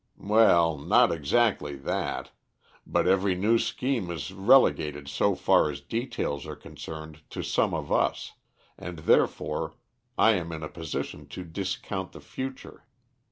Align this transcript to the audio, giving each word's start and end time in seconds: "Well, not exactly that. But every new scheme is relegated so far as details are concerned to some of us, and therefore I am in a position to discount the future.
"Well, 0.17 0.79
not 0.79 1.11
exactly 1.11 1.75
that. 1.75 2.31
But 2.87 3.07
every 3.07 3.35
new 3.35 3.59
scheme 3.59 4.09
is 4.09 4.33
relegated 4.33 5.07
so 5.07 5.35
far 5.35 5.69
as 5.69 5.79
details 5.79 6.47
are 6.47 6.55
concerned 6.55 7.21
to 7.29 7.43
some 7.43 7.75
of 7.75 7.91
us, 7.91 8.33
and 8.79 8.97
therefore 8.97 9.75
I 10.17 10.31
am 10.31 10.51
in 10.51 10.63
a 10.63 10.69
position 10.69 11.27
to 11.27 11.43
discount 11.43 12.13
the 12.13 12.19
future. 12.19 12.83